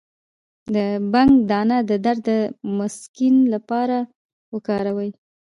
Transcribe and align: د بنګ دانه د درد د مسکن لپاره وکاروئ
د 0.73 0.75
بنګ 1.13 1.31
دانه 1.49 1.77
د 1.89 1.91
درد 2.05 2.21
د 2.27 2.29
مسکن 2.77 3.35
لپاره 3.53 3.97
وکاروئ 4.53 5.09